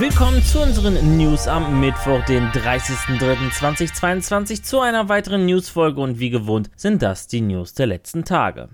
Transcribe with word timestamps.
Willkommen 0.00 0.42
zu 0.42 0.62
unseren 0.62 1.18
News 1.18 1.46
am 1.46 1.78
Mittwoch, 1.78 2.24
den 2.24 2.44
30.03.2022, 2.52 4.62
zu 4.62 4.80
einer 4.80 5.10
weiteren 5.10 5.44
Newsfolge 5.44 6.00
und 6.00 6.18
wie 6.18 6.30
gewohnt 6.30 6.70
sind 6.74 7.02
das 7.02 7.26
die 7.26 7.42
News 7.42 7.74
der 7.74 7.88
letzten 7.88 8.24
Tage. 8.24 8.70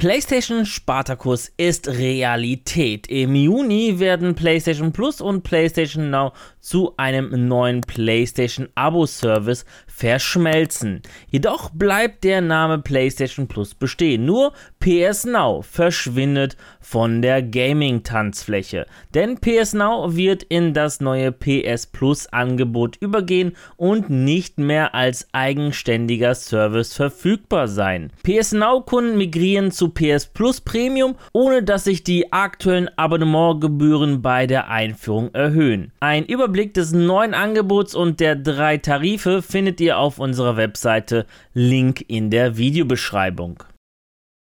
PlayStation 0.00 0.64
Spartacus 0.64 1.50
ist 1.56 1.88
Realität. 1.88 3.08
Im 3.08 3.34
Juni 3.34 3.98
werden 3.98 4.36
PlayStation 4.36 4.92
Plus 4.92 5.20
und 5.20 5.42
PlayStation 5.42 6.08
Now 6.08 6.34
zu 6.68 6.92
einem 6.98 7.48
neuen 7.48 7.80
PlayStation 7.80 8.68
Abo-Service 8.74 9.64
verschmelzen. 9.86 11.00
Jedoch 11.30 11.70
bleibt 11.70 12.24
der 12.24 12.42
Name 12.42 12.78
PlayStation 12.78 13.48
Plus 13.48 13.74
bestehen. 13.74 14.26
Nur 14.26 14.52
PS 14.78 15.24
Now 15.24 15.62
verschwindet 15.62 16.58
von 16.80 17.22
der 17.22 17.42
Gaming-Tanzfläche. 17.42 18.86
Denn 19.14 19.38
PS 19.38 19.72
Now 19.72 20.14
wird 20.14 20.42
in 20.42 20.74
das 20.74 21.00
neue 21.00 21.32
PS 21.32 21.86
Plus-Angebot 21.86 22.96
übergehen 23.00 23.56
und 23.76 24.10
nicht 24.10 24.58
mehr 24.58 24.94
als 24.94 25.26
eigenständiger 25.32 26.34
Service 26.34 26.92
verfügbar 26.92 27.66
sein. 27.66 28.12
PS 28.22 28.52
Now-Kunden 28.52 29.16
migrieren 29.16 29.72
zu 29.72 29.88
PS 29.88 30.26
Plus 30.26 30.60
Premium, 30.60 31.16
ohne 31.32 31.62
dass 31.62 31.84
sich 31.84 32.04
die 32.04 32.30
aktuellen 32.30 32.90
Abonnementgebühren 32.96 34.20
bei 34.20 34.46
der 34.46 34.68
Einführung 34.68 35.34
erhöhen. 35.34 35.92
Ein 36.00 36.26
Überblick 36.26 36.57
des 36.66 36.92
neuen 36.92 37.34
Angebots 37.34 37.94
und 37.94 38.20
der 38.20 38.34
drei 38.34 38.76
Tarife 38.78 39.42
findet 39.42 39.80
ihr 39.80 39.98
auf 39.98 40.18
unserer 40.18 40.56
Webseite, 40.56 41.24
Link 41.54 42.04
in 42.08 42.30
der 42.30 42.56
Videobeschreibung. 42.56 43.62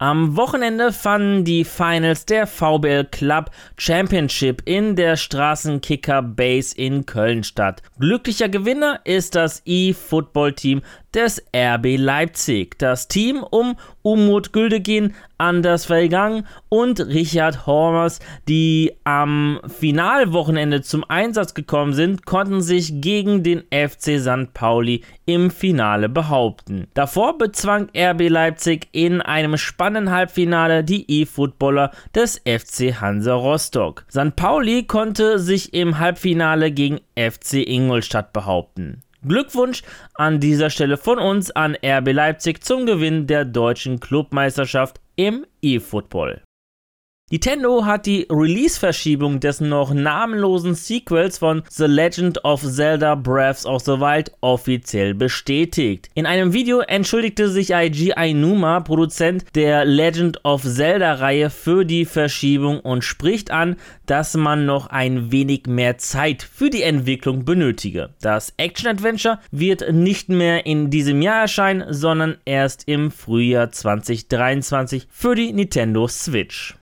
Am 0.00 0.36
Wochenende 0.36 0.92
fanden 0.92 1.44
die 1.44 1.64
Finals 1.64 2.24
der 2.24 2.46
VBL 2.46 3.06
Club 3.06 3.50
Championship 3.76 4.62
in 4.64 4.94
der 4.94 5.16
Straßenkicker 5.16 6.22
Base 6.22 6.76
in 6.76 7.04
Köln 7.04 7.42
statt. 7.42 7.82
Glücklicher 7.98 8.48
Gewinner 8.48 9.00
ist 9.02 9.34
das 9.34 9.60
E-Football-Team 9.64 10.82
des 11.14 11.42
RB 11.54 11.96
Leipzig. 11.96 12.78
Das 12.78 13.08
Team 13.08 13.42
um 13.42 13.76
Umut 14.02 14.52
Güldegin, 14.52 15.14
Anders 15.36 15.86
Vergang 15.86 16.44
und 16.68 17.00
Richard 17.00 17.66
Hormers, 17.66 18.18
die 18.48 18.92
am 19.04 19.60
Finalwochenende 19.66 20.82
zum 20.82 21.04
Einsatz 21.08 21.54
gekommen 21.54 21.92
sind, 21.92 22.26
konnten 22.26 22.60
sich 22.60 23.00
gegen 23.00 23.42
den 23.42 23.62
FC 23.70 24.18
St. 24.20 24.52
Pauli 24.52 25.02
im 25.26 25.50
Finale 25.50 26.08
behaupten. 26.08 26.88
Davor 26.94 27.38
bezwang 27.38 27.88
RB 27.96 28.28
Leipzig 28.28 28.88
in 28.92 29.20
einem 29.20 29.56
spannenden 29.56 30.12
Halbfinale 30.12 30.82
die 30.84 31.04
E-Footballer 31.20 31.92
des 32.14 32.38
FC 32.38 33.00
Hansa 33.00 33.34
Rostock. 33.34 34.04
St. 34.10 34.34
Pauli 34.34 34.84
konnte 34.84 35.38
sich 35.38 35.74
im 35.74 35.98
Halbfinale 35.98 36.72
gegen 36.72 37.00
FC 37.16 37.66
Ingolstadt 37.66 38.32
behaupten. 38.32 39.02
Glückwunsch 39.26 39.82
an 40.14 40.40
dieser 40.40 40.70
Stelle 40.70 40.96
von 40.96 41.18
uns 41.18 41.50
an 41.50 41.76
RB 41.84 42.12
Leipzig 42.12 42.62
zum 42.62 42.86
Gewinn 42.86 43.26
der 43.26 43.44
deutschen 43.44 44.00
Clubmeisterschaft 44.00 45.00
im 45.16 45.44
E-Football. 45.60 46.42
Nintendo 47.30 47.84
hat 47.84 48.06
die 48.06 48.26
Release-Verschiebung 48.30 49.38
des 49.38 49.60
noch 49.60 49.92
namenlosen 49.92 50.74
Sequels 50.74 51.36
von 51.36 51.62
The 51.68 51.84
Legend 51.84 52.42
of 52.42 52.62
Zelda 52.62 53.16
Breath 53.16 53.66
of 53.66 53.82
the 53.82 54.00
Wild 54.00 54.32
offiziell 54.40 55.12
bestätigt. 55.12 56.08
In 56.14 56.24
einem 56.24 56.54
Video 56.54 56.80
entschuldigte 56.80 57.50
sich 57.50 57.74
Eiji 57.74 58.14
Ainuma, 58.14 58.80
Produzent 58.80 59.44
der 59.54 59.84
Legend 59.84 60.42
of 60.42 60.62
Zelda-Reihe, 60.62 61.50
für 61.50 61.84
die 61.84 62.06
Verschiebung 62.06 62.80
und 62.80 63.04
spricht 63.04 63.50
an, 63.50 63.76
dass 64.06 64.34
man 64.34 64.64
noch 64.64 64.86
ein 64.86 65.30
wenig 65.30 65.66
mehr 65.66 65.98
Zeit 65.98 66.42
für 66.42 66.70
die 66.70 66.82
Entwicklung 66.82 67.44
benötige. 67.44 68.08
Das 68.22 68.54
Action-Adventure 68.56 69.38
wird 69.50 69.92
nicht 69.92 70.30
mehr 70.30 70.64
in 70.64 70.88
diesem 70.88 71.20
Jahr 71.20 71.42
erscheinen, 71.42 71.92
sondern 71.92 72.38
erst 72.46 72.88
im 72.88 73.10
Frühjahr 73.10 73.70
2023 73.70 75.08
für 75.10 75.34
die 75.34 75.52
Nintendo 75.52 76.08
Switch. 76.08 76.77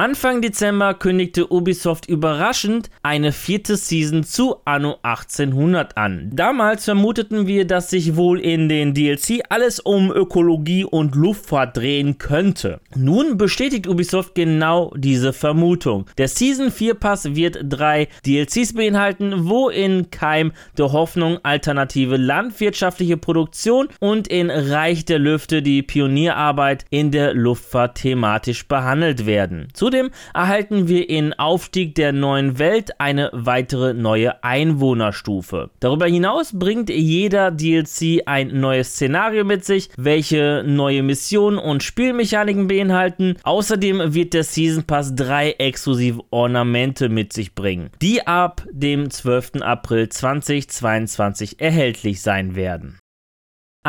Anfang 0.00 0.42
Dezember 0.42 0.94
kündigte 0.94 1.52
Ubisoft 1.52 2.08
überraschend 2.08 2.88
eine 3.02 3.32
vierte 3.32 3.76
Season 3.76 4.22
zu 4.22 4.58
Anno 4.64 4.98
1800 5.02 5.96
an. 5.96 6.30
Damals 6.32 6.84
vermuteten 6.84 7.48
wir, 7.48 7.66
dass 7.66 7.90
sich 7.90 8.14
wohl 8.14 8.38
in 8.38 8.68
den 8.68 8.94
DLC 8.94 9.40
alles 9.48 9.80
um 9.80 10.12
Ökologie 10.12 10.84
und 10.84 11.16
Luftfahrt 11.16 11.76
drehen 11.76 12.16
könnte. 12.18 12.78
Nun 12.94 13.38
bestätigt 13.38 13.88
Ubisoft 13.88 14.36
genau 14.36 14.92
diese 14.96 15.32
Vermutung. 15.32 16.06
Der 16.16 16.28
Season 16.28 16.70
4 16.70 16.94
Pass 16.94 17.34
wird 17.34 17.58
drei 17.64 18.06
DLCs 18.24 18.74
beinhalten, 18.74 19.48
wo 19.48 19.68
in 19.68 20.12
Keim 20.12 20.52
der 20.76 20.92
Hoffnung 20.92 21.38
alternative 21.42 22.16
landwirtschaftliche 22.16 23.16
Produktion 23.16 23.88
und 23.98 24.28
in 24.28 24.48
Reich 24.48 25.06
der 25.06 25.18
Lüfte 25.18 25.60
die 25.60 25.82
Pionierarbeit 25.82 26.84
in 26.88 27.10
der 27.10 27.34
Luftfahrt 27.34 27.96
thematisch 27.96 28.68
behandelt 28.68 29.26
werden. 29.26 29.66
Zu 29.72 29.87
Zudem 29.88 30.10
erhalten 30.34 30.86
wir 30.86 31.08
in 31.08 31.32
Aufstieg 31.32 31.94
der 31.94 32.12
neuen 32.12 32.58
Welt 32.58 33.00
eine 33.00 33.30
weitere 33.32 33.94
neue 33.94 34.44
Einwohnerstufe. 34.44 35.70
Darüber 35.80 36.04
hinaus 36.04 36.50
bringt 36.52 36.90
jeder 36.90 37.50
DLC 37.50 38.20
ein 38.26 38.60
neues 38.60 38.90
Szenario 38.90 39.44
mit 39.44 39.64
sich, 39.64 39.88
welche 39.96 40.62
neue 40.66 41.02
Missionen 41.02 41.56
und 41.56 41.82
Spielmechaniken 41.82 42.68
beinhalten. 42.68 43.36
Außerdem 43.44 44.12
wird 44.12 44.34
der 44.34 44.44
Season 44.44 44.84
Pass 44.84 45.14
drei 45.14 45.52
exklusive 45.52 46.20
Ornamente 46.28 47.08
mit 47.08 47.32
sich 47.32 47.54
bringen, 47.54 47.88
die 48.02 48.26
ab 48.26 48.66
dem 48.70 49.08
12. 49.08 49.62
April 49.62 50.10
2022 50.10 51.62
erhältlich 51.62 52.20
sein 52.20 52.56
werden. 52.56 52.98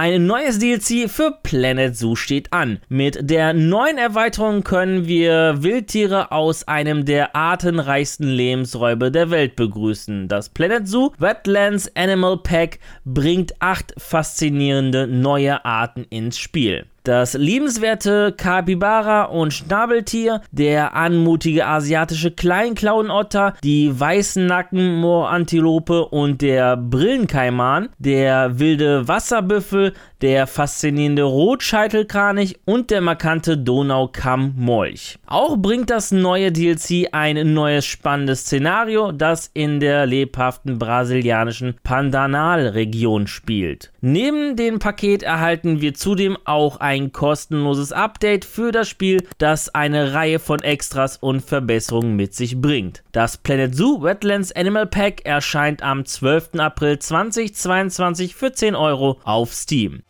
Ein 0.02 0.28
neues 0.28 0.60
DLC 0.60 1.10
für 1.10 1.40
Planet 1.44 1.94
Zoo 1.94 2.16
steht 2.16 2.54
an. 2.54 2.80
Mit 2.88 3.20
der 3.22 3.52
neuen 3.52 3.98
Erweiterung 3.98 4.64
können 4.64 5.08
wir 5.08 5.62
Wildtiere 5.62 6.32
aus 6.32 6.66
einem 6.70 7.04
der 7.04 7.36
artenreichsten 7.36 8.30
Lebensräume 8.30 9.12
der 9.12 9.30
Welt 9.30 9.58
begrüßen. 9.58 10.30
Das 10.30 10.48
Planet 10.48 10.88
Zoo 10.88 11.12
Wetlands 11.18 11.94
Animal 11.98 12.38
Pack 12.38 12.80
bringt 13.04 13.62
acht 13.62 13.94
faszinierende 13.98 15.06
neue 15.06 15.66
Arten 15.66 16.06
ins 16.10 16.40
Spiel. 16.40 16.86
Das 17.10 17.34
liebenswerte 17.34 18.36
Kapibara 18.38 19.24
und 19.24 19.52
Schnabeltier, 19.52 20.42
der 20.52 20.94
anmutige 20.96 21.66
asiatische 21.66 22.30
Kleinklauenotter, 22.30 23.56
die 23.64 24.00
weißen 24.00 24.46
Nackenmoorantilope 24.46 26.06
und 26.06 26.44
der 26.44 26.78
Brillenkaiman, 26.78 27.90
der 27.98 28.60
wilde 28.60 29.08
Wasserbüffel, 29.08 29.94
der 30.22 30.48
faszinierende 30.48 31.24
Rotscheitelkranich 31.24 32.60
und 32.66 32.92
der 32.92 33.02
markante 33.02 33.58
Donaukammmolch. 33.58 35.18
Auch 35.26 35.58
bringt 35.58 35.90
das 35.90 36.12
neue 36.12 36.52
DLC 36.52 37.10
ein 37.12 37.54
neues 37.54 37.86
spannendes 37.86 38.42
Szenario, 38.42 39.12
das 39.12 39.50
in 39.54 39.80
der 39.80 40.06
lebhaften 40.06 40.80
brasilianischen 40.80 41.76
Pandanalregion 41.84 43.28
spielt. 43.28 43.92
Neben 44.02 44.56
dem 44.56 44.80
Paket 44.80 45.24
erhalten 45.24 45.82
wir 45.82 45.94
zudem 45.94 46.38
auch 46.46 46.78
ein 46.78 47.12
kostenloses 47.12 47.92
Update 47.92 48.46
für 48.46 48.72
das 48.72 48.90
Spiel, 48.90 49.26
das 49.38 49.74
eine 49.76 50.14
Reihe 50.14 50.40
von 50.40 50.60
Extras 50.62 51.18
und 51.18 51.42
Verbesserungen 51.42 52.16
mit 52.16 52.34
sich 52.34 52.60
bringt. 52.60 53.04
Das 53.12 53.38
Planet 53.38 53.76
Zoo 53.76 54.02
Wetlands 54.02 54.52
Animal 54.52 54.88
Pack 54.88 55.26
erscheint 55.26 55.84
am 55.84 56.06
12. 56.06 56.56
April 56.58 57.00
2022 57.00 58.36
für 58.36 58.52
10 58.52 58.76
Euro 58.76 59.20
auf 59.24 59.54
Steam. 59.54 60.04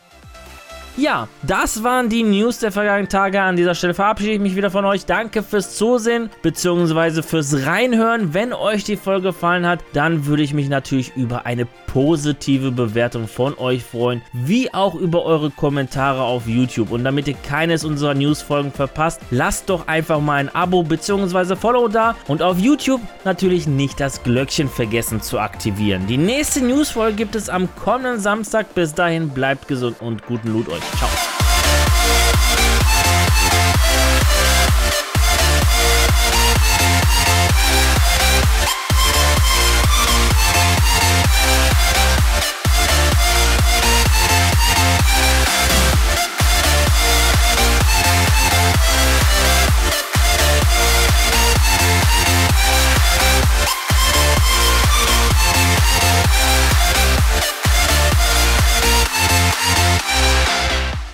Ja, 0.99 1.29
das 1.43 1.81
waren 1.81 2.09
die 2.09 2.23
News 2.23 2.59
der 2.59 2.73
vergangenen 2.73 3.07
Tage. 3.07 3.41
An 3.41 3.55
dieser 3.55 3.73
Stelle 3.73 3.93
verabschiede 3.93 4.33
ich 4.33 4.39
mich 4.41 4.57
wieder 4.57 4.69
von 4.69 4.83
euch. 4.83 5.05
Danke 5.05 5.43
fürs 5.43 5.77
Zusehen 5.77 6.29
bzw. 6.41 7.21
fürs 7.21 7.65
Reinhören. 7.65 8.33
Wenn 8.33 8.51
euch 8.51 8.83
die 8.83 8.97
Folge 8.97 9.27
gefallen 9.27 9.65
hat, 9.65 9.79
dann 9.93 10.25
würde 10.25 10.43
ich 10.43 10.53
mich 10.53 10.67
natürlich 10.67 11.15
über 11.15 11.45
eine 11.45 11.67
positive 11.93 12.71
Bewertung 12.71 13.27
von 13.27 13.57
euch 13.57 13.83
freuen, 13.83 14.21
wie 14.33 14.73
auch 14.73 14.95
über 14.95 15.23
eure 15.23 15.49
Kommentare 15.49 16.21
auf 16.21 16.47
YouTube. 16.47 16.91
Und 16.91 17.03
damit 17.03 17.27
ihr 17.27 17.33
keines 17.35 17.83
unserer 17.83 18.13
News-Folgen 18.13 18.71
verpasst, 18.71 19.21
lasst 19.31 19.69
doch 19.69 19.87
einfach 19.87 20.19
mal 20.19 20.35
ein 20.35 20.53
Abo 20.53 20.83
bzw. 20.83 21.55
Follow 21.55 21.87
da 21.87 22.15
und 22.27 22.41
auf 22.41 22.59
YouTube 22.59 23.01
natürlich 23.25 23.67
nicht 23.67 23.99
das 23.99 24.23
Glöckchen 24.23 24.69
vergessen 24.69 25.21
zu 25.21 25.39
aktivieren. 25.39 26.07
Die 26.07 26.17
nächste 26.17 26.61
News-Folge 26.61 27.15
gibt 27.15 27.35
es 27.35 27.49
am 27.49 27.67
kommenden 27.75 28.19
Samstag. 28.19 28.73
Bis 28.75 28.93
dahin 28.93 29.29
bleibt 29.29 29.67
gesund 29.67 29.97
und 30.01 30.25
guten 30.25 30.53
Loot 30.53 30.69
euch. 30.69 30.81
Ciao. 30.97 31.38